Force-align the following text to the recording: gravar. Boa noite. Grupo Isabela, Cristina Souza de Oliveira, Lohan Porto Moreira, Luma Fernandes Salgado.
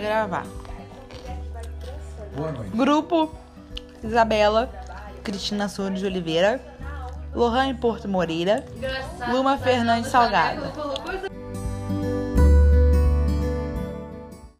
gravar. 0.00 0.46
Boa 2.36 2.52
noite. 2.52 2.76
Grupo 2.76 3.30
Isabela, 4.02 4.70
Cristina 5.22 5.68
Souza 5.68 5.90
de 5.90 6.06
Oliveira, 6.06 6.60
Lohan 7.34 7.74
Porto 7.74 8.08
Moreira, 8.08 8.64
Luma 9.30 9.58
Fernandes 9.58 10.10
Salgado. 10.10 10.62